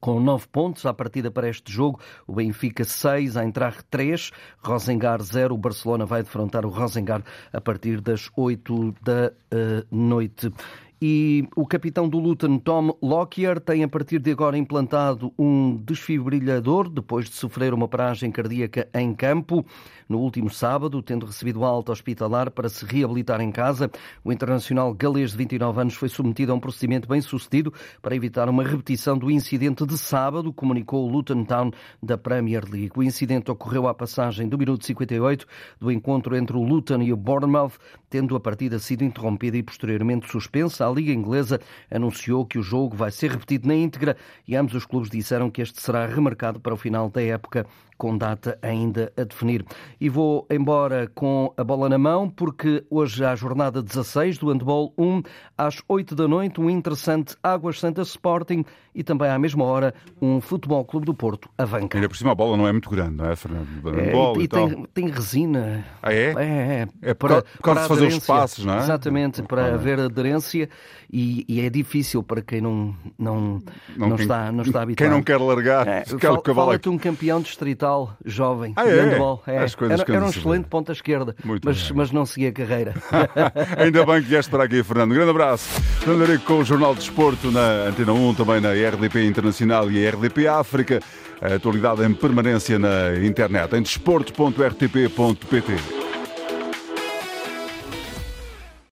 com 0.00 0.20
nove 0.20 0.46
pontos 0.50 0.86
à 0.86 0.94
partida 0.94 1.30
para 1.30 1.48
este 1.48 1.72
jogo. 1.72 2.00
O 2.26 2.34
Benfica 2.34 2.84
6, 2.84 3.36
a 3.36 3.44
entrar 3.44 3.82
3, 3.84 4.30
Rosengar 4.62 5.22
0. 5.22 5.54
O 5.54 5.58
Barcelona 5.58 6.06
vai 6.06 6.22
defrontar 6.22 6.64
o 6.64 6.70
Rosengar 6.70 7.22
a 7.52 7.60
partir 7.60 8.00
das 8.00 8.30
8 8.36 8.94
da 9.02 9.32
uh, 9.52 9.86
noite. 9.90 10.52
E 11.00 11.46
o 11.54 11.64
capitão 11.64 12.08
do 12.08 12.18
Luton, 12.18 12.58
Tom 12.58 12.98
Lockyer, 13.00 13.60
tem 13.60 13.84
a 13.84 13.88
partir 13.88 14.18
de 14.18 14.32
agora 14.32 14.58
implantado 14.58 15.32
um 15.38 15.76
desfibrilhador 15.76 16.88
depois 16.88 17.26
de 17.26 17.36
sofrer 17.36 17.72
uma 17.72 17.86
paragem 17.86 18.32
cardíaca 18.32 18.88
em 18.92 19.14
campo. 19.14 19.64
No 20.08 20.18
último 20.18 20.50
sábado, 20.50 21.00
tendo 21.00 21.26
recebido 21.26 21.64
alta 21.64 21.92
hospitalar 21.92 22.50
para 22.50 22.68
se 22.68 22.84
reabilitar 22.84 23.40
em 23.40 23.52
casa, 23.52 23.90
o 24.24 24.32
internacional 24.32 24.92
galês 24.92 25.32
de 25.32 25.36
29 25.36 25.80
anos 25.80 25.94
foi 25.94 26.08
submetido 26.08 26.50
a 26.50 26.54
um 26.56 26.60
procedimento 26.60 27.06
bem 27.06 27.20
sucedido 27.20 27.72
para 28.02 28.16
evitar 28.16 28.48
uma 28.48 28.64
repetição 28.64 29.16
do 29.16 29.30
incidente 29.30 29.86
de 29.86 29.96
sábado, 29.96 30.52
comunicou 30.52 31.06
o 31.06 31.12
Luton 31.12 31.44
Town 31.44 31.70
da 32.02 32.18
Premier 32.18 32.64
League. 32.64 32.92
O 32.96 33.02
incidente 33.04 33.50
ocorreu 33.50 33.86
à 33.86 33.94
passagem 33.94 34.48
do 34.48 34.58
minuto 34.58 34.84
58 34.84 35.46
do 35.78 35.92
encontro 35.92 36.34
entre 36.34 36.56
o 36.56 36.62
Luton 36.62 37.02
e 37.02 37.12
o 37.12 37.16
Bournemouth, 37.16 37.74
tendo 38.10 38.34
a 38.34 38.40
partida 38.40 38.80
sido 38.80 39.04
interrompida 39.04 39.56
e 39.56 39.62
posteriormente 39.62 40.28
suspensa. 40.28 40.87
A 40.88 40.92
Liga 40.92 41.12
Inglesa 41.12 41.60
anunciou 41.90 42.44
que 42.44 42.58
o 42.58 42.62
jogo 42.62 42.96
vai 42.96 43.10
ser 43.10 43.30
repetido 43.30 43.68
na 43.68 43.74
íntegra 43.74 44.16
e 44.46 44.56
ambos 44.56 44.74
os 44.74 44.84
clubes 44.84 45.10
disseram 45.10 45.50
que 45.50 45.62
este 45.62 45.80
será 45.80 46.06
remarcado 46.06 46.60
para 46.60 46.74
o 46.74 46.76
final 46.76 47.08
da 47.08 47.22
época 47.22 47.66
com 47.98 48.16
data 48.16 48.56
ainda 48.62 49.12
a 49.16 49.24
definir. 49.24 49.66
E 50.00 50.08
vou 50.08 50.46
embora 50.48 51.10
com 51.14 51.52
a 51.56 51.64
bola 51.64 51.88
na 51.88 51.98
mão, 51.98 52.30
porque 52.30 52.84
hoje 52.88 53.24
há 53.24 53.32
a 53.32 53.36
jornada 53.36 53.82
16 53.82 54.38
do 54.38 54.50
Handball 54.50 54.94
1, 54.96 55.22
às 55.58 55.82
8 55.88 56.14
da 56.14 56.28
noite, 56.28 56.60
um 56.60 56.70
interessante 56.70 57.36
Águas 57.42 57.80
Santas 57.80 58.08
Sporting 58.08 58.64
e 58.94 59.02
também 59.02 59.28
à 59.28 59.38
mesma 59.38 59.64
hora 59.64 59.92
um 60.22 60.40
Futebol 60.40 60.84
Clube 60.84 61.06
do 61.06 61.14
Porto, 61.14 61.50
Avanca. 61.58 61.98
Ainda 61.98 62.08
por 62.08 62.16
cima 62.16 62.32
a 62.32 62.34
bola 62.34 62.56
não 62.56 62.68
é 62.68 62.72
muito 62.72 62.88
grande, 62.88 63.16
não 63.16 63.28
é, 63.28 63.34
Fernando? 63.34 63.68
É, 63.98 64.40
e, 64.40 64.44
e, 64.44 64.48
tem, 64.48 64.86
tem, 64.94 65.08
resina. 65.08 65.84
Ah, 66.02 66.12
é? 66.12 66.32
É, 66.32 66.42
é. 66.42 66.88
é 67.02 67.14
para, 67.14 67.42
por 67.42 67.62
causa 67.62 67.82
de 67.82 67.88
fazer 67.88 68.06
os 68.06 68.26
passos, 68.26 68.64
não 68.64 68.74
é? 68.74 68.78
Exatamente, 68.78 69.42
para 69.42 69.66
ah, 69.66 69.74
haver 69.74 69.98
aderência 70.00 70.68
e, 71.10 71.46
e, 71.48 71.62
é 71.62 71.70
difícil 71.70 72.22
para 72.22 72.42
quem 72.42 72.60
não, 72.60 72.94
não, 73.18 73.62
não, 73.96 74.08
não 74.08 74.16
quem, 74.16 74.24
está, 74.24 74.52
não 74.52 74.62
está 74.62 74.82
habituado. 74.82 75.08
Quem 75.08 75.16
não 75.16 75.22
quer 75.22 75.38
largar, 75.38 75.88
é, 75.88 76.04
fala, 76.04 76.42
fala-te 76.54 76.90
um 76.90 76.98
campeão 76.98 77.40
distrital 77.40 78.14
jovem 78.24 78.74
ah, 78.76 78.86
é? 78.86 79.00
handball. 79.00 79.42
É. 79.46 79.56
Era, 79.56 79.66
era 80.06 80.26
um 80.26 80.28
excelente 80.28 80.66
ponta 80.66 80.92
esquerda, 80.92 81.34
mas, 81.64 81.90
mas 81.92 82.12
não 82.12 82.26
seguia 82.26 82.50
a 82.50 82.52
carreira. 82.52 82.92
Ainda 83.78 84.04
bem 84.04 84.22
que 84.22 84.28
vieste 84.28 84.50
para 84.50 84.64
aqui, 84.64 84.82
Fernando. 84.82 85.12
Um 85.12 85.14
grande 85.14 85.30
abraço. 85.30 85.80
Fernando 86.00 86.38
com 86.44 86.58
o 86.58 86.64
Jornal 86.64 86.94
de 86.94 87.00
Desporto 87.00 87.50
na 87.50 87.86
Antena 87.88 88.12
1, 88.12 88.34
também 88.34 88.60
na 88.60 88.72
RDP 88.72 89.24
Internacional 89.24 89.90
e 89.90 90.06
RDP 90.06 90.46
África. 90.46 91.00
A 91.40 91.54
atualidade 91.54 92.04
em 92.04 92.12
permanência 92.12 92.78
na 92.78 93.16
internet 93.24 93.74
em 93.74 93.82
desporto.rtp.pt. 93.82 96.07